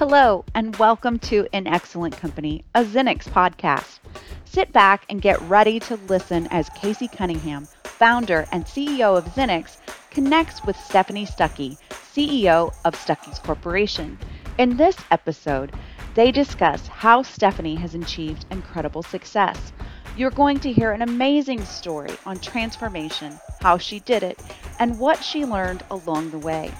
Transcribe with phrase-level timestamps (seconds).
[0.00, 3.98] Hello, and welcome to In Excellent Company, a XINNIX podcast.
[4.46, 9.76] Sit back and get ready to listen as Casey Cunningham, founder and CEO of XINNIX,
[10.10, 14.18] connects with Stephanie Stuckey, CEO of Stuckey's Corporation.
[14.56, 15.70] In this episode,
[16.14, 19.74] they discuss how Stephanie has achieved incredible success.
[20.16, 24.40] You're going to hear an amazing story on transformation, how she did it,
[24.78, 26.72] and what she learned along the way.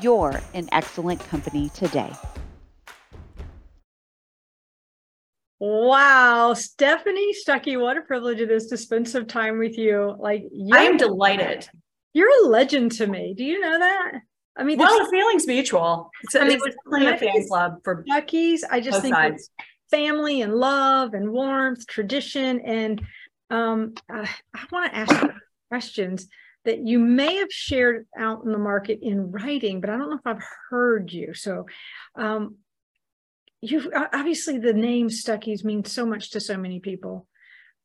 [0.00, 2.10] You're in excellent company today.
[5.66, 10.14] Wow, Stephanie Stuckey, what a privilege it is to spend some time with you.
[10.18, 11.66] Like, I am delighted.
[12.12, 13.32] You're a legend to me.
[13.34, 14.12] Do you know that?
[14.58, 16.10] I mean, well, the feeling's mutual.
[16.24, 18.62] It's, I mean, it's plenty of fan club for Stuckey's.
[18.70, 19.48] I just think sides.
[19.90, 23.00] family and love and warmth, tradition, and
[23.48, 25.26] um, I, I want to ask
[25.70, 26.28] questions
[26.66, 30.16] that you may have shared out in the market in writing, but I don't know
[30.16, 31.32] if I've heard you.
[31.32, 31.64] So,
[32.16, 32.56] um,
[33.70, 37.26] you've obviously the name Stuckey's means so much to so many people.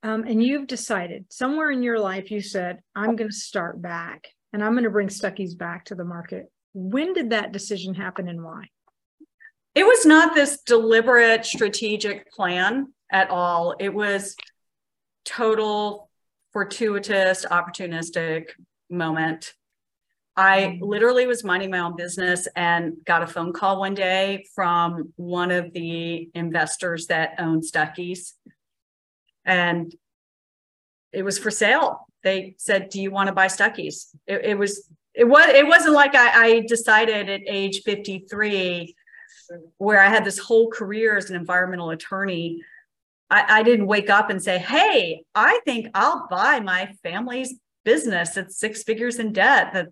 [0.03, 4.27] Um, and you've decided somewhere in your life, you said, I'm going to start back
[4.53, 6.51] and I'm going to bring Stuckey's back to the market.
[6.73, 8.65] When did that decision happen and why?
[9.75, 13.75] It was not this deliberate strategic plan at all.
[13.79, 14.35] It was
[15.25, 16.09] total
[16.53, 18.45] fortuitous, opportunistic
[18.89, 19.53] moment.
[20.39, 25.11] I literally was minding my own business and got a phone call one day from
[25.17, 28.35] one of the investors that owned Stuckey's.
[29.43, 29.93] And
[31.11, 32.07] it was for sale.
[32.23, 34.15] They said, Do you want to buy Stuckey's?
[34.27, 38.95] It, it was it was it wasn't like I, I decided at age 53
[39.77, 42.61] where I had this whole career as an environmental attorney.
[43.29, 48.37] I, I didn't wake up and say, Hey, I think I'll buy my family's business
[48.37, 49.89] at six figures in debt that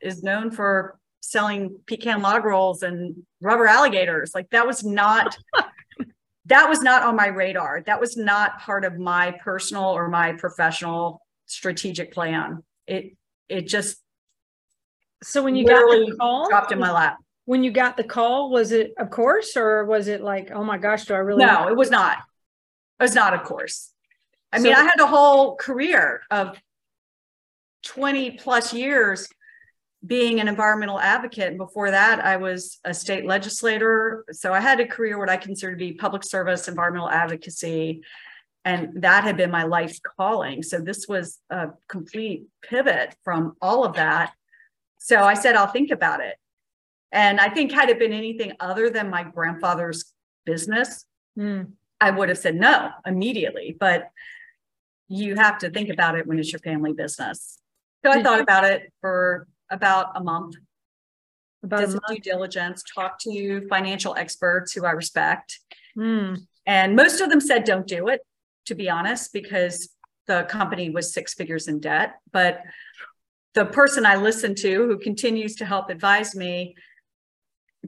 [0.00, 4.32] is known for selling pecan log rolls and rubber alligators.
[4.34, 5.36] Like that was not
[6.46, 7.82] that was not on my radar.
[7.86, 12.62] That was not part of my personal or my professional strategic plan.
[12.86, 13.16] It
[13.48, 13.98] it just
[15.22, 17.18] so when you got the call dropped in my lap.
[17.44, 20.78] When you got the call, was it of course or was it like, oh my
[20.78, 22.18] gosh, do I really No, it was not.
[22.98, 23.92] It was not of course.
[24.52, 26.60] I so, mean, I had a whole career of
[27.84, 29.28] 20 plus years
[30.06, 31.48] being an environmental advocate.
[31.48, 34.24] And before that, I was a state legislator.
[34.32, 38.02] So I had a career what I consider to be public service, environmental advocacy.
[38.64, 40.62] And that had been my life's calling.
[40.62, 44.32] So this was a complete pivot from all of that.
[44.98, 46.36] So I said, I'll think about it.
[47.12, 50.12] And I think, had it been anything other than my grandfather's
[50.46, 51.04] business,
[51.38, 51.72] mm.
[52.00, 53.76] I would have said no immediately.
[53.78, 54.10] But
[55.08, 57.58] you have to think about it when it's your family business.
[58.04, 60.56] So I thought about it for about a month.
[61.62, 65.58] About did some due diligence, talked to financial experts who I respect.
[65.96, 66.46] Mm.
[66.66, 68.20] And most of them said, don't do it,
[68.66, 69.90] to be honest, because
[70.26, 72.14] the company was six figures in debt.
[72.32, 72.62] But
[73.54, 76.76] the person I listened to, who continues to help advise me,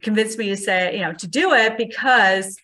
[0.03, 2.56] convinced me to say, you know, to do it because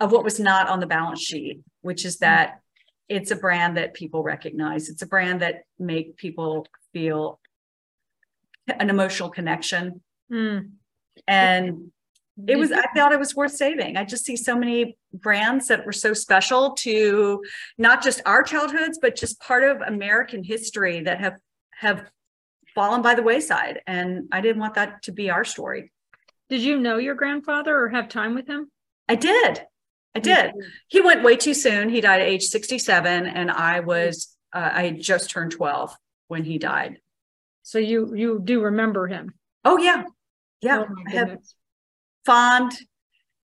[0.00, 2.60] of what was not on the balance sheet, which is that
[3.08, 4.88] it's a brand that people recognize.
[4.88, 7.40] It's a brand that make people feel
[8.68, 10.00] an emotional connection.
[10.32, 10.70] Mm.
[11.26, 11.90] And
[12.48, 13.96] it was, I thought it was worth saving.
[13.96, 17.42] I just see so many brands that were so special to
[17.78, 21.34] not just our childhoods, but just part of American history that have
[21.78, 22.10] have
[22.74, 23.80] fallen by the wayside.
[23.86, 25.92] And I didn't want that to be our story.
[26.48, 28.70] Did you know your grandfather or have time with him?
[29.08, 29.62] I did.
[30.14, 30.52] I did.
[30.88, 31.88] He went way too soon.
[31.88, 35.96] He died at age 67, and I was uh, I just turned 12
[36.28, 37.00] when he died.
[37.64, 39.34] So you you do remember him?
[39.64, 40.04] Oh yeah,
[40.60, 40.84] yeah.
[40.86, 41.38] Oh I have
[42.24, 42.72] fond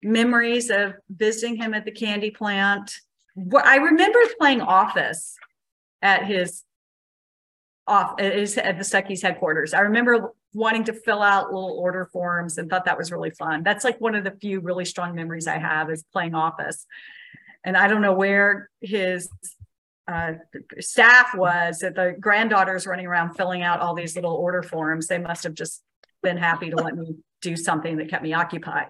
[0.03, 2.91] memories of visiting him at the candy plant.
[3.63, 5.37] I remember playing Office
[6.01, 6.65] at his
[7.87, 9.75] off at, his, at the Stuckey's headquarters.
[9.75, 13.63] I remember wanting to fill out little order forms and thought that was really fun.
[13.63, 16.87] That's like one of the few really strong memories I have is playing Office.
[17.65, 19.29] And I don't know where his
[20.09, 20.33] uh,
[20.79, 25.07] staff was that the granddaughters running around filling out all these little order forms.
[25.07, 25.83] They must have just
[26.23, 28.89] been happy to let me do something that kept me occupied.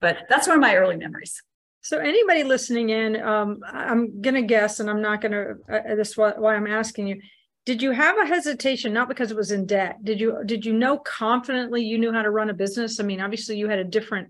[0.00, 1.42] But that's one of my early memories.
[1.82, 5.56] So anybody listening in, um, I'm going to guess, and I'm not going to.
[5.70, 7.20] Uh, this is why, why I'm asking you.
[7.66, 8.92] Did you have a hesitation?
[8.92, 10.02] Not because it was in debt.
[10.02, 10.42] Did you?
[10.46, 13.00] Did you know confidently you knew how to run a business?
[13.00, 14.28] I mean, obviously you had a different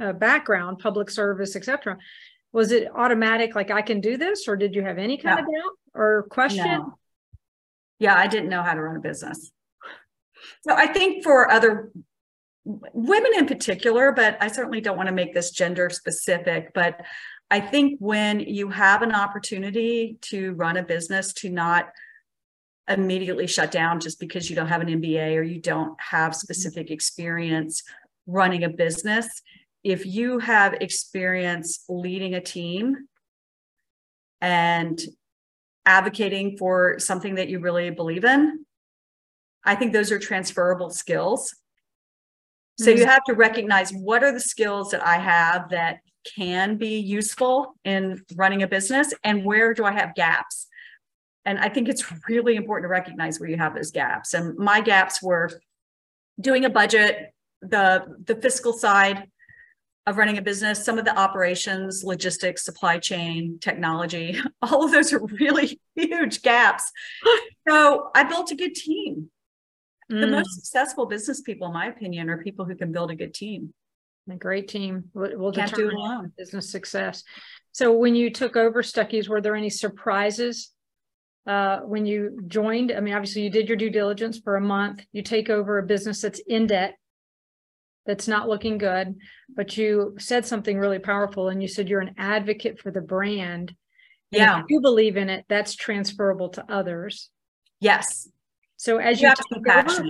[0.00, 1.98] uh, background, public service, etc
[2.54, 5.42] was it automatic like i can do this or did you have any kind no.
[5.42, 6.98] of doubt or question no.
[7.98, 9.50] yeah i didn't know how to run a business
[10.66, 11.90] so i think for other
[12.64, 16.72] women in particular, but I certainly don't want to make this gender specific.
[16.74, 17.00] But
[17.50, 21.90] I think when you have an opportunity to run a business, to not
[22.88, 26.38] immediately shut down just because you don't have an MBA or you don't have mm-hmm.
[26.38, 27.82] specific experience
[28.26, 29.42] running a business.
[29.84, 33.06] If you have experience leading a team
[34.40, 35.00] and
[35.86, 38.64] advocating for something that you really believe in,
[39.64, 41.54] I think those are transferable skills.
[42.78, 42.98] So mm-hmm.
[42.98, 45.98] you have to recognize what are the skills that I have that
[46.36, 50.66] can be useful in running a business and where do I have gaps?
[51.44, 54.32] And I think it's really important to recognize where you have those gaps.
[54.32, 55.50] And my gaps were
[56.40, 59.30] doing a budget, the the fiscal side
[60.06, 65.12] of running a business, some of the operations, logistics, supply chain, technology, all of those
[65.12, 66.90] are really huge gaps.
[67.66, 69.30] So I built a good team.
[70.12, 70.20] Mm.
[70.20, 73.32] The most successful business people, in my opinion, are people who can build a good
[73.32, 73.72] team.
[74.30, 76.32] A great team will, will determine do it alone.
[76.36, 77.24] business success.
[77.72, 80.72] So when you took over Stuckey's, were there any surprises
[81.46, 82.92] uh, when you joined?
[82.92, 85.02] I mean, obviously you did your due diligence for a month.
[85.12, 86.96] You take over a business that's in debt
[88.06, 89.16] that's not looking good,
[89.54, 93.74] but you said something really powerful and you said you're an advocate for the brand.
[94.32, 94.62] And yeah.
[94.68, 97.30] you believe in it, that's transferable to others.
[97.80, 98.28] Yes.
[98.76, 100.04] So as you, you take over,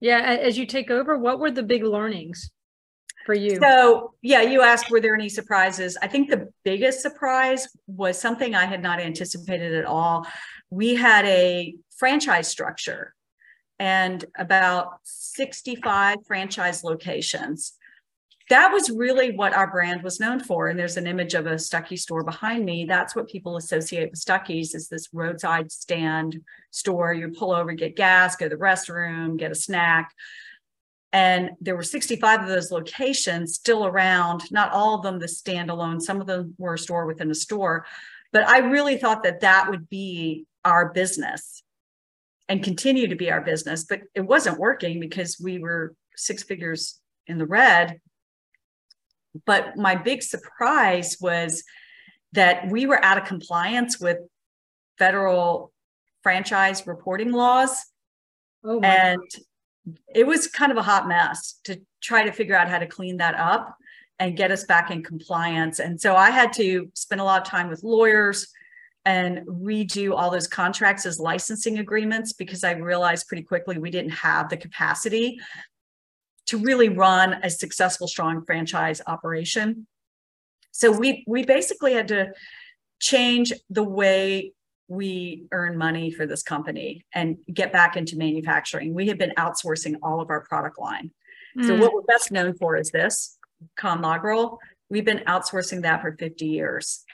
[0.00, 2.50] yeah, as you take over, what were the big learnings
[3.26, 3.58] for you?
[3.60, 5.96] So yeah, you asked were there any surprises?
[6.00, 10.26] I think the biggest surprise was something I had not anticipated at all.
[10.70, 13.14] We had a franchise structure
[13.80, 17.72] and about 65 franchise locations.
[18.50, 20.68] That was really what our brand was known for.
[20.68, 22.84] And there's an image of a Stuckey store behind me.
[22.84, 26.40] That's what people associate with Stuckey's is this roadside stand
[26.70, 27.14] store.
[27.14, 30.12] You pull over, get gas, go to the restroom, get a snack.
[31.12, 36.02] And there were 65 of those locations still around, not all of them the standalone,
[36.02, 37.86] some of them were a store within a store.
[38.30, 41.62] But I really thought that that would be our business
[42.50, 43.84] and continue to be our business.
[43.84, 48.00] But it wasn't working because we were six figures in the red.
[49.46, 51.62] But my big surprise was
[52.32, 54.18] that we were out of compliance with
[54.98, 55.72] federal
[56.24, 57.86] franchise reporting laws.
[58.64, 59.22] Oh and
[60.12, 63.18] it was kind of a hot mess to try to figure out how to clean
[63.18, 63.76] that up
[64.18, 65.78] and get us back in compliance.
[65.78, 68.48] And so I had to spend a lot of time with lawyers
[69.04, 74.10] and redo all those contracts as licensing agreements because I realized pretty quickly we didn't
[74.10, 75.38] have the capacity
[76.46, 79.86] to really run a successful, strong franchise operation.
[80.72, 82.32] So we we basically had to
[83.00, 84.52] change the way
[84.88, 88.92] we earn money for this company and get back into manufacturing.
[88.92, 91.12] We had been outsourcing all of our product line.
[91.56, 91.66] Mm.
[91.66, 93.38] So what we're best known for is this,
[93.76, 94.02] Con
[94.90, 97.04] We've been outsourcing that for 50 years.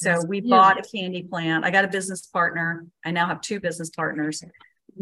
[0.00, 1.64] So we bought a candy plant.
[1.64, 2.86] I got a business partner.
[3.04, 4.42] I now have two business partners,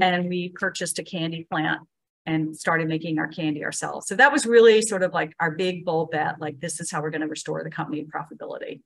[0.00, 1.81] and we purchased a candy plant
[2.26, 4.08] and started making our candy ourselves.
[4.08, 6.40] So that was really sort of like our big bold bet.
[6.40, 8.81] Like this is how we're going to restore the company profitability.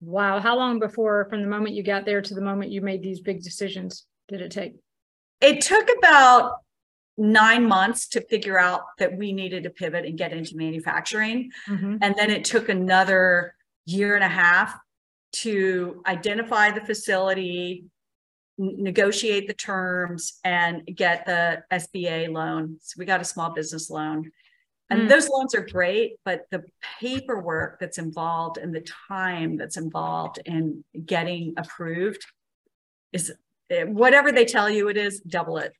[0.00, 0.40] Wow.
[0.40, 3.20] How long before from the moment you got there to the moment you made these
[3.20, 4.74] big decisions did it take?
[5.40, 6.56] It took about
[7.16, 11.50] nine months to figure out that we needed to pivot and get into manufacturing.
[11.68, 11.98] Mm-hmm.
[12.02, 13.54] And then it took another
[13.86, 14.74] year and a half
[15.42, 17.84] to identify the facility,
[18.58, 22.78] negotiate the terms, and get the SBA loan.
[22.80, 24.30] So we got a small business loan.
[24.90, 25.08] And mm.
[25.08, 26.62] those loans are great, but the
[27.00, 32.24] paperwork that's involved and the time that's involved in getting approved
[33.12, 33.32] is
[33.70, 35.72] eh, whatever they tell you it is, double it.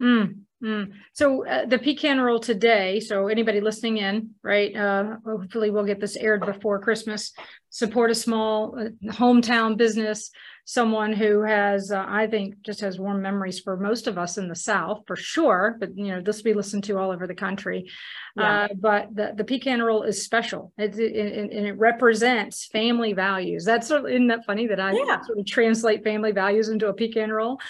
[0.00, 0.40] Mm.
[0.62, 0.92] Mm.
[1.14, 3.00] So uh, the pecan roll today.
[3.00, 4.76] So anybody listening in, right?
[4.76, 7.32] Uh, hopefully we'll get this aired before Christmas.
[7.70, 10.30] Support a small uh, hometown business,
[10.64, 14.48] someone who has, uh, I think, just has warm memories for most of us in
[14.48, 15.76] the South, for sure.
[15.80, 17.88] But you know, this will be listened to all over the country.
[18.36, 18.64] Yeah.
[18.64, 23.64] Uh, but the the pecan roll is special, it, it, and it represents family values.
[23.64, 25.22] That's sort of, isn't that funny that I yeah.
[25.22, 27.60] sort of translate family values into a pecan roll?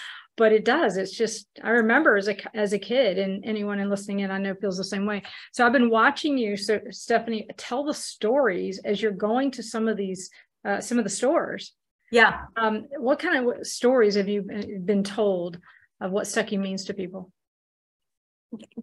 [0.41, 0.97] But it does.
[0.97, 4.39] It's just i remember as a as a kid and anyone in listening in i
[4.39, 5.21] know feels the same way.
[5.51, 9.87] So i've been watching you so stephanie tell the stories as you're going to some
[9.87, 10.31] of these
[10.65, 11.73] uh, some of the stores.
[12.11, 12.45] Yeah.
[12.57, 14.41] Um, what kind of stories have you
[14.83, 15.59] been told
[15.99, 17.31] of what stuckey means to people?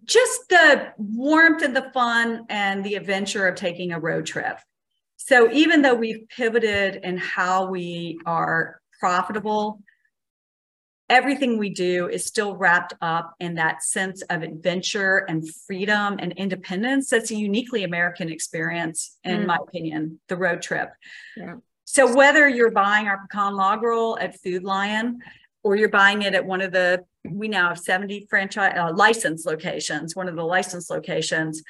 [0.05, 4.59] Just the warmth and the fun and the adventure of taking a road trip.
[5.17, 9.81] So even though we've pivoted in how we are profitable
[11.09, 16.31] everything we do is still wrapped up in that sense of adventure and freedom and
[16.33, 19.45] independence that's a uniquely american experience in Mm.
[19.47, 20.91] my opinion the road trip
[21.35, 21.55] Yeah.
[21.85, 25.19] so whether you're buying our pecan log roll at food lion
[25.63, 29.45] or you're buying it at one of the we now have 70 franchise uh, license
[29.45, 31.63] locations one of the license locations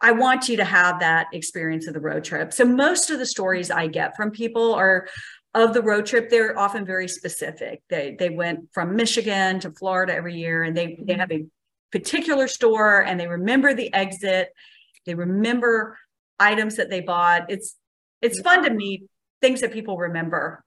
[0.00, 2.52] I want you to have that experience of the road trip.
[2.52, 5.08] So most of the stories I get from people are
[5.54, 6.30] of the road trip.
[6.30, 7.82] They're often very specific.
[7.88, 11.46] They they went from Michigan to Florida every year, and they they have a
[11.92, 14.52] particular store, and they remember the exit.
[15.06, 15.98] They remember
[16.40, 17.50] items that they bought.
[17.50, 17.76] It's
[18.20, 19.04] it's fun to meet
[19.40, 20.64] things that people remember.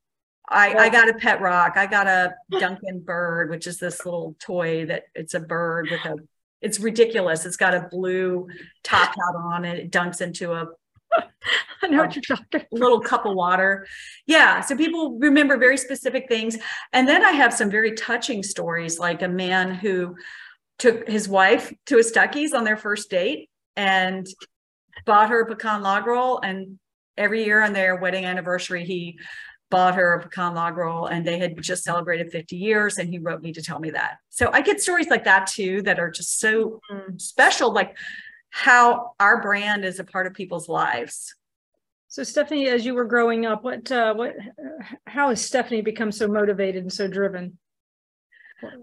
[0.49, 1.73] I, I got a pet rock.
[1.75, 6.05] I got a dunking bird, which is this little toy that it's a bird with
[6.05, 6.15] a
[6.61, 7.45] it's ridiculous.
[7.45, 8.47] It's got a blue
[8.83, 9.79] top hat on it.
[9.79, 10.67] It dunks into a
[11.81, 12.61] I know what you're talking.
[12.71, 13.85] little cup of water.
[14.25, 14.61] Yeah.
[14.61, 16.57] So people remember very specific things.
[16.93, 20.15] And then I have some very touching stories, like a man who
[20.79, 24.27] took his wife to a Stuckey's on their first date and
[25.05, 26.39] bought her a pecan log roll.
[26.39, 26.79] And
[27.17, 29.19] every year on their wedding anniversary, he
[29.69, 33.19] bought her a pecan log roll and they had just celebrated 50 years and he
[33.19, 36.09] wrote me to tell me that so i get stories like that too that are
[36.09, 37.19] just so Mm.
[37.19, 37.97] special like
[38.49, 41.35] how our brand is a part of people's lives
[42.09, 44.35] So Stephanie, as you were growing up, what uh, what
[45.05, 47.57] how has Stephanie become so motivated and so driven?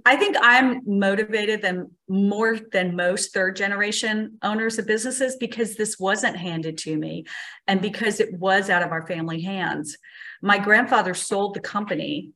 [0.07, 5.99] I think I'm motivated than more than most third generation owners of businesses because this
[5.99, 7.25] wasn't handed to me
[7.67, 9.97] and because it was out of our family hands.
[10.43, 12.31] My grandfather sold the company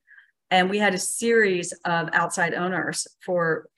[0.51, 3.69] and we had a series of outside owners for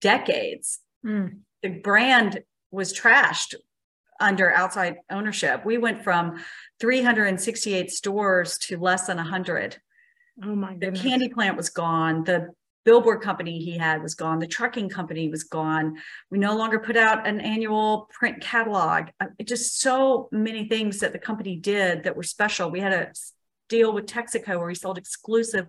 [0.00, 0.78] decades.
[1.06, 1.38] Mm.
[1.62, 3.54] The brand was trashed
[4.20, 5.64] under outside ownership.
[5.64, 6.42] We went from
[6.80, 9.78] 368 stores to less than 100
[10.44, 12.24] Oh my the candy plant was gone.
[12.24, 12.50] The
[12.84, 14.38] billboard company he had was gone.
[14.38, 15.96] The trucking company was gone.
[16.30, 19.08] We no longer put out an annual print catalog.
[19.18, 22.70] Uh, it just so many things that the company did that were special.
[22.70, 23.12] We had a
[23.68, 25.68] deal with texaco where we sold exclusive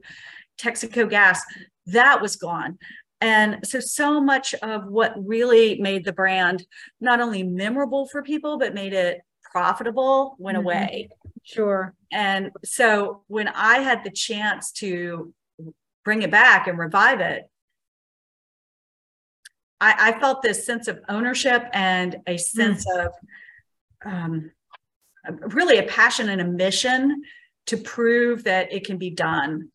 [0.59, 1.41] texaco gas.
[1.85, 2.77] That was gone
[3.21, 6.65] and so so much of what really made the brand
[7.01, 9.21] not only memorable for people but made it
[9.51, 10.61] profitable went Mhm.
[10.61, 11.09] away
[11.43, 11.93] Sure.
[12.11, 15.33] and so when I had the chance to
[16.03, 17.49] bring it back and revive it,
[19.79, 23.11] I, I felt this sense of ownership and a sense of
[24.05, 24.51] um,
[25.29, 27.23] really a passion and a mission
[27.67, 29.69] to prove that it can be done.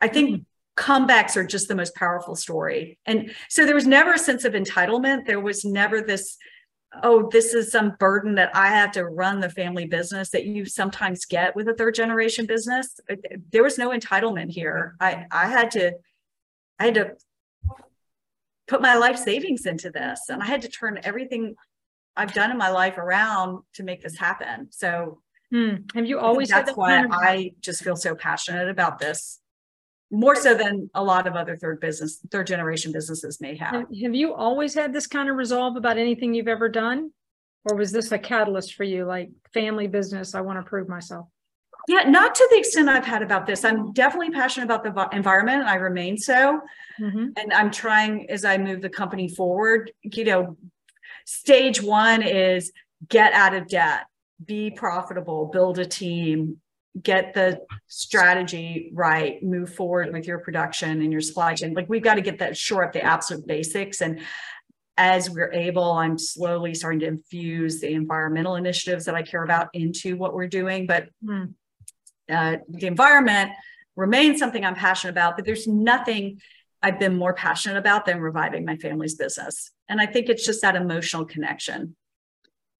[0.00, 0.44] I think
[0.80, 2.98] comebacks are just the most powerful story.
[3.04, 5.26] And so there was never a sense of entitlement.
[5.26, 6.36] There was never this
[7.04, 10.64] oh, this is some burden that I have to run the family business that you
[10.64, 12.98] sometimes get with a third generation business.
[13.52, 14.96] There was no entitlement here.
[14.98, 15.92] I, I had to,
[16.80, 17.12] I had to
[18.66, 21.54] put my life savings into this and I had to turn everything
[22.16, 24.68] I've done in my life around to make this happen.
[24.72, 25.20] So
[25.52, 25.74] Hmm.
[25.94, 29.39] Have you always that's that why I just feel so passionate about this.
[30.10, 33.74] More so than a lot of other third business, third generation businesses may have.
[34.02, 37.12] have you always had this kind of resolve about anything you've ever done?
[37.64, 40.34] Or was this a catalyst for you, like family business?
[40.34, 41.26] I want to prove myself.
[41.88, 43.64] Yeah, not to the extent I've had about this.
[43.64, 45.60] I'm definitely passionate about the environment.
[45.60, 46.60] and I remain so.
[46.98, 47.32] Mhm.
[47.38, 50.56] And I'm trying as I move the company forward, you know,
[51.24, 52.72] stage one is
[53.08, 54.06] get out of debt,
[54.44, 56.60] be profitable, build a team,
[57.00, 61.72] get the strategy right, move forward with your production and your supply chain.
[61.74, 64.00] Like we've got to get that shore up the absolute basics.
[64.00, 64.20] And
[64.96, 69.68] as we're able, I'm slowly starting to infuse the environmental initiatives that I care about
[69.72, 70.86] into what we're doing.
[70.86, 71.44] But Hmm.
[72.28, 73.52] uh, the environment
[73.96, 76.40] remains something I'm passionate about, but there's nothing
[76.82, 79.70] I've been more passionate about than reviving my family's business.
[79.88, 81.96] And I think it's just that emotional connection.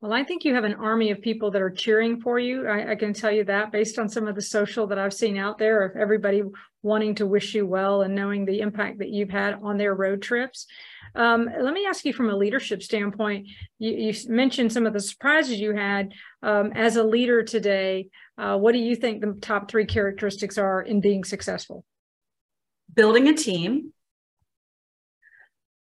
[0.00, 2.66] Well, I think you have an army of people that are cheering for you.
[2.66, 5.36] I, I can tell you that based on some of the social that I've seen
[5.36, 6.42] out there of everybody
[6.82, 10.22] wanting to wish you well and knowing the impact that you've had on their road
[10.22, 10.66] trips.
[11.14, 15.00] Um, let me ask you from a leadership standpoint, you, you mentioned some of the
[15.00, 18.08] surprises you had um, as a leader today.
[18.38, 21.84] Uh, what do you think the top three characteristics are in being successful?
[22.94, 23.92] Building a team,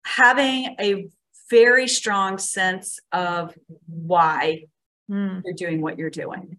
[0.06, 1.08] having a
[1.50, 3.56] very strong sense of
[3.88, 4.64] why
[5.08, 6.58] Hmm, you're doing what you're doing.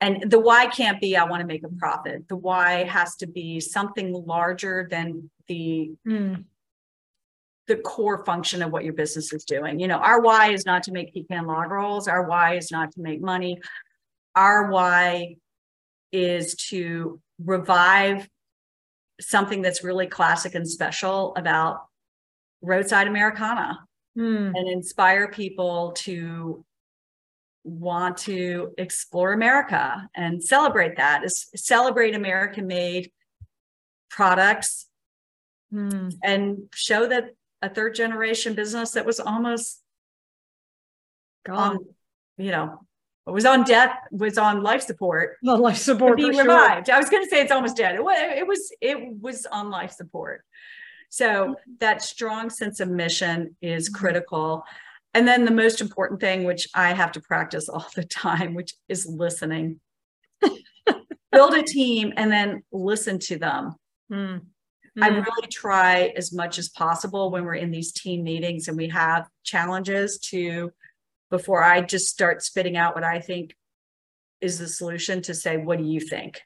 [0.00, 2.28] And the why can't be, I want to make a profit.
[2.28, 6.34] The why has to be something larger than the hmm,
[7.66, 9.78] the core function of what your business is doing.
[9.78, 12.08] You know, our why is not to make pecan log rolls.
[12.08, 13.60] Our why is not to make money.
[14.34, 15.36] Our why
[16.10, 18.26] is to revive
[19.20, 21.87] something that's really classic and special about
[22.62, 23.78] roadside Americana
[24.14, 24.52] Hmm.
[24.56, 26.64] and inspire people to
[27.64, 33.12] want to explore America and celebrate that is celebrate American made
[34.10, 34.86] products
[35.70, 36.08] Hmm.
[36.22, 39.82] and show that a third generation business that was almost
[41.46, 41.76] Gone.
[41.76, 41.78] on,
[42.38, 42.80] you know,
[43.26, 46.42] was on death, was on life support, The life support be for sure.
[46.44, 46.88] revived.
[46.90, 47.94] I was going to say it's almost dead.
[47.96, 50.44] It was, it was, it was on life support.
[51.08, 51.72] So mm-hmm.
[51.80, 53.98] that strong sense of mission is mm-hmm.
[53.98, 54.64] critical.
[55.14, 58.74] And then the most important thing, which I have to practice all the time, which
[58.88, 59.80] is listening.
[61.32, 63.74] Build a team and then listen to them.
[64.10, 64.36] Hmm.
[65.00, 65.20] I mm-hmm.
[65.20, 69.28] really try as much as possible when we're in these team meetings and we have
[69.44, 70.72] challenges to,
[71.30, 73.54] before I just start spitting out what I think
[74.40, 76.40] is the solution, to say, what do you think?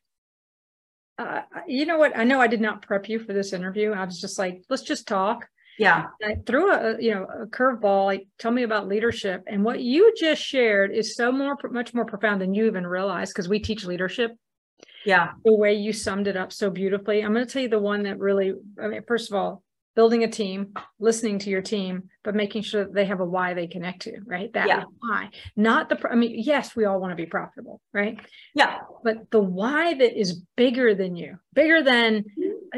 [1.19, 2.16] Uh, you know what?
[2.16, 3.92] I know I did not prep you for this interview.
[3.92, 5.47] I was just like, let's just talk.
[5.78, 8.04] Yeah, I threw a you know a curveball.
[8.07, 9.42] Like, tell me about leadership.
[9.47, 13.31] And what you just shared is so more much more profound than you even realize
[13.31, 14.33] because we teach leadership.
[15.04, 17.23] yeah, The way you summed it up so beautifully.
[17.23, 18.54] I'm going to tell you the one that really.
[18.83, 19.62] I mean, first of all,
[19.95, 23.55] building a team, listening to your team, but making sure that they have a why
[23.55, 24.19] they connect to.
[24.25, 24.53] Right.
[24.53, 24.85] That Yeah.
[25.01, 25.99] why, not the.
[26.11, 28.19] I mean, yes, we all want to be profitable, right?
[28.55, 32.25] yeah, but the why that is bigger than you bigger than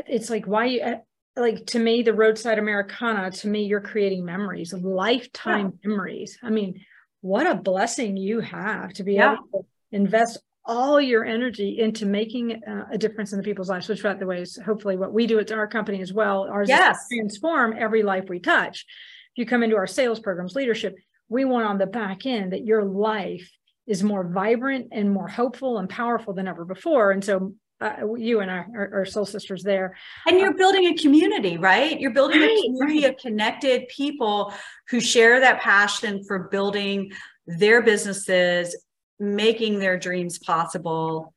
[0.07, 0.97] it's like why you uh,
[1.37, 6.81] like to me the roadside americana to me you're creating memories lifetime memories i mean
[7.21, 9.35] what a blessing you have to be Yeah.
[9.35, 13.89] able to invest all your energy into making uh, a difference in the people's lives
[13.89, 16.69] which by the way is hopefully what we do at our company as well ours
[16.69, 17.07] is Yes.
[17.09, 18.87] transform every life we touch
[19.33, 20.97] if you come into our sales programs leadership
[21.29, 23.51] we want on the back end that your life
[23.87, 27.11] is more vibrant and more hopeful and powerful than ever before.
[27.11, 29.95] And so uh, you and I are, are soul sisters there.
[30.27, 31.99] And you're building a community, right?
[32.01, 34.55] You're building Right, a community of connected people
[34.89, 37.13] who share that passion for building
[37.47, 38.75] their businesses,
[39.19, 41.33] making their dreams possible.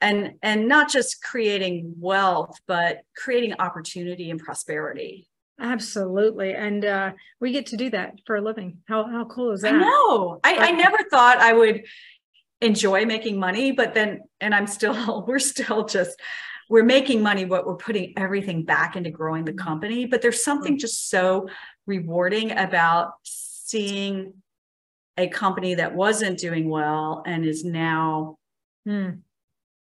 [0.00, 5.28] And, and not just creating wealth, but creating opportunity and prosperity.
[5.60, 6.54] Absolutely.
[6.54, 8.78] And uh, we get to do that for a living.
[8.88, 9.74] How, how cool is that?
[9.74, 10.40] I know.
[10.42, 11.84] I, I never thought I would
[12.60, 16.20] enjoy making money, but then, and I'm still, we're still just,
[16.68, 20.06] we're making money, but we're putting everything back into growing the company.
[20.06, 21.48] But there's something just so
[21.86, 24.34] rewarding about seeing
[25.16, 28.36] a company that wasn't doing well and is now
[28.84, 29.10] Hmm.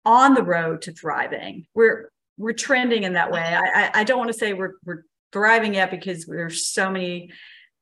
[0.06, 1.68] on the road to thriving.
[1.76, 3.42] We're we're trending in that way.
[3.42, 7.30] I I, I don't want to say we're we're thriving yet because there's so many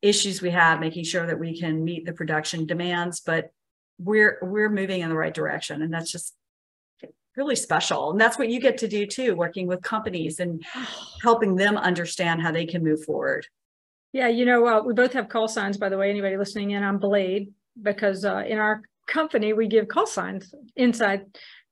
[0.01, 3.51] issues we have making sure that we can meet the production demands, but
[3.97, 6.35] we're we're moving in the right direction, and that's just
[7.37, 8.11] really special.
[8.11, 10.65] And that's what you get to do too, working with companies and
[11.21, 13.45] helping them understand how they can move forward.
[14.15, 16.81] Yeah, you know, uh, we both have call signs, by the way, anybody listening in,
[16.83, 17.51] I'm Blade,
[17.81, 21.25] because uh, in our company, we give call signs inside.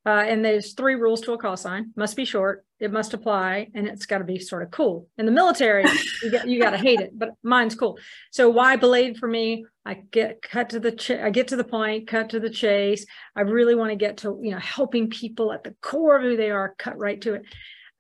[0.06, 1.92] Uh, and there's three rules to a call sign.
[1.96, 5.08] Must be short, it must apply, and it's got to be sort of cool.
[5.18, 5.86] In the military,
[6.22, 7.98] you got you got to hate it, but mine's cool.
[8.34, 9.66] So why Blade for me?
[9.86, 13.06] I get cut to the ch- I get to the point, cut to the chase.
[13.38, 16.36] I really want to get to you know helping people at the core of who
[16.36, 17.44] they are, cut right to it.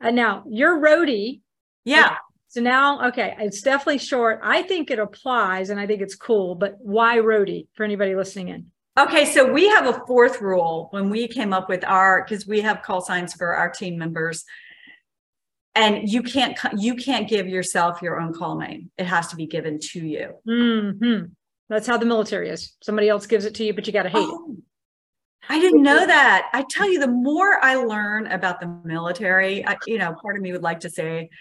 [0.02, 1.40] And now you're roadie,
[1.86, 2.18] Yeah.
[2.54, 4.40] So now, okay, it's definitely short.
[4.44, 8.50] I think it applies and I think it's cool, but why roadie for anybody listening
[8.50, 8.68] in?
[8.96, 12.62] Okay, so we have a fourth rule when we came up with our because we
[12.62, 14.46] have call signs for our team members.
[15.74, 18.92] And you can't you can't give yourself your own call name.
[19.00, 20.36] It has to be given to you.
[20.46, 21.24] hmm
[21.70, 22.76] That's how the military is.
[22.84, 24.30] Somebody else gives it to you, but you got to hate it.
[24.30, 24.58] Oh,
[25.50, 26.52] I didn't know that.
[26.54, 30.44] I tell you, the more I learn about the military, I, you know, part of
[30.44, 31.32] me would like to say,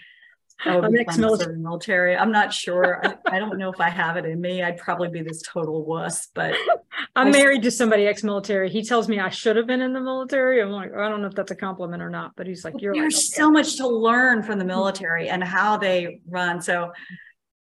[0.65, 1.57] I'm ex-military.
[1.57, 2.15] military.
[2.15, 3.05] I'm not sure.
[3.05, 4.63] I, I don't know if I have it in me.
[4.63, 6.53] I'd probably be this total wuss, but
[7.15, 8.69] I'm I- married to somebody ex-military.
[8.69, 10.61] He tells me I should have been in the military.
[10.61, 12.93] I'm like, I don't know if that's a compliment or not, but he's like, you're
[12.93, 16.61] there's so much to learn from the military and how they run.
[16.61, 16.91] So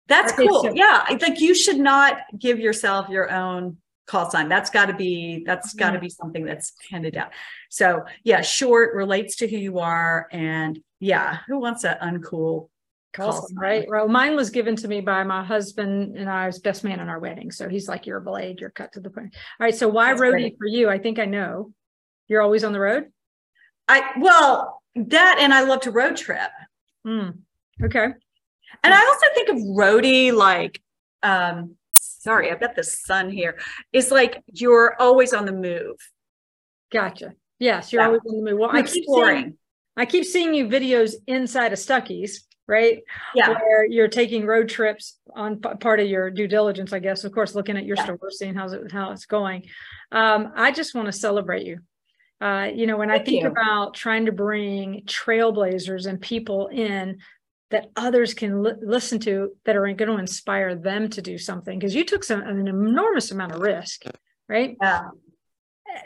[0.07, 0.63] that's cool.
[0.63, 1.03] so- Yeah.
[1.07, 4.49] I think you should not give yourself your own call sign.
[4.49, 6.01] That's got to be, that's got to Mhm.
[6.01, 7.29] be something that's handed down.
[7.69, 10.27] So yeah, short relates to who you are.
[10.31, 12.69] And yeah, who wants an uncool
[13.13, 13.57] Call sign.
[13.57, 13.85] right?
[13.89, 17.09] Well, mine was given to me by my husband and I was best man in
[17.09, 17.51] our wedding.
[17.51, 19.33] So he's like, you're a blade, you're cut to the point.
[19.59, 19.73] All right.
[19.75, 20.57] So why That's roadie great.
[20.59, 20.89] for you?
[20.89, 21.73] I think I know.
[22.27, 23.07] You're always on the road?
[23.87, 26.51] I, well, that, and I love to road trip.
[27.03, 27.29] Hmm.
[27.83, 28.05] Okay.
[28.83, 30.79] And I also think of roadie like,
[31.23, 33.57] um, sorry, I've got the sun here.
[33.91, 35.95] It's like you're always on the move.
[36.91, 37.33] Gotcha.
[37.57, 38.07] Yes, you're Yeah.
[38.07, 38.59] always on the move.
[38.59, 39.57] Well, I keep saying, exploring.
[39.99, 43.03] I keep seeing you videos inside of Stuckey's, right?
[43.35, 43.49] Yeah.
[43.49, 47.25] Where you're taking road trips on p- part of your due diligence, I guess.
[47.25, 48.05] Of course, looking at your Yeah.
[48.05, 49.65] store, seeing how's it how it's going.
[50.13, 51.79] Um, I just want to celebrate you.
[52.39, 53.49] Uh, you know, when I think you.
[53.49, 57.17] about trying to bring trailblazers and people in
[57.69, 61.77] that others can li- listen to that are going to inspire them to do something,
[61.77, 64.03] because you took some an enormous amount of risk,
[64.47, 64.77] right?
[64.81, 65.09] Yeah.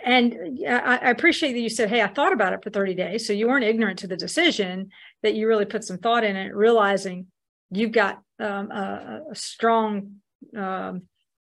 [0.06, 3.34] And I, appreciate that you said, "Hey, I thought about it for 30 days." So
[3.34, 4.90] you weren't ignorant to the decision;
[5.22, 7.28] that you really put some thought in it, realizing
[7.72, 10.18] you've got um, a, a strong
[10.58, 11.04] um,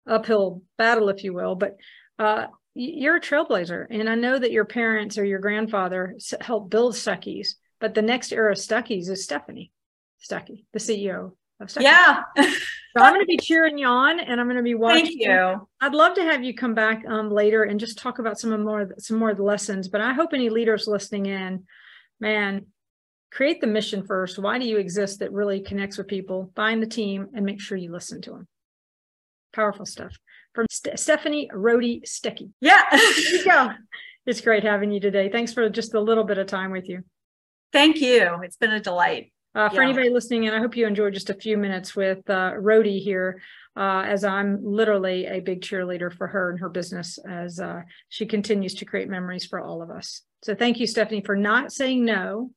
[0.07, 1.55] uphill battle, if you will.
[1.55, 1.77] But
[2.19, 6.95] uh, you're a trailblazer, and I know that your parents or your grandfather helped build
[6.95, 7.57] Stuckey's.
[7.81, 9.71] But the next era of Stuckey's is Stephanie
[10.23, 11.33] Stuckey, the CEO
[11.65, 11.85] of Stuckey's.
[11.85, 12.23] Yeah.
[12.97, 15.07] So I'm going to be cheering you on, and I'm going to be watching.
[15.07, 15.69] Thank you.
[15.81, 18.61] I'd love to have you come back um, later and just talk about some of
[18.61, 19.89] more some more of the lessons.
[19.89, 21.65] But I hope any leaders listening in,
[22.21, 22.67] man,
[23.33, 24.39] create the mission first.
[24.39, 26.53] Why do you exist that really connects with people?
[26.55, 28.49] Find the team and make sure you listen to them.
[29.53, 30.17] Powerful stuff
[30.55, 32.51] from St- Stephanie Rody Stuckey.
[32.61, 32.83] Yeah.
[33.17, 33.71] You go.
[34.25, 35.29] It's great having you today.
[35.31, 37.03] Thanks for just a little bit of time with you.
[37.73, 38.39] Thank you.
[38.43, 39.33] It's been a delight.
[39.55, 39.89] Uh, for Yeah.
[39.89, 43.41] anybody listening in, I hope you enjoyed just a few minutes with uh, Rhodey here,
[43.77, 48.27] uh, as I'm literally a big cheerleader for her and her business as uh, she
[48.27, 50.23] continues to create memories for all of us.
[50.43, 52.51] So thank you, Stephanie, for not saying no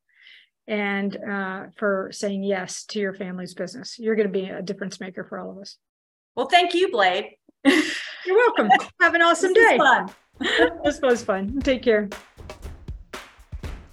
[0.67, 3.97] and uh, for saying yes to your family's business.
[3.99, 5.77] You're going to be a difference maker for all of us.
[6.36, 7.36] Well, thank you, Blade.
[7.65, 8.69] You're welcome.
[8.99, 9.77] Have an awesome This was day.
[9.77, 10.79] fun.
[10.83, 11.62] This was fun.
[11.62, 12.10] Take care.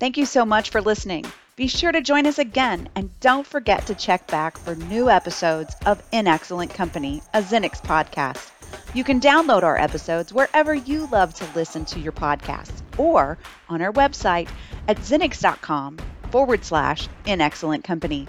[0.01, 1.25] Thank you so much for listening.
[1.57, 5.77] Be sure to join us again and don't forget to check back for new episodes
[5.87, 8.51] of In Excellent Company, a XINNIX podcast.
[8.93, 13.39] You can download our episodes wherever you love to listen to your podcasts or
[13.69, 14.49] on our website
[14.89, 15.99] at xinnix.com
[16.33, 18.27] forward slash in excellent company.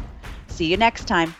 [0.47, 1.33] See you next time.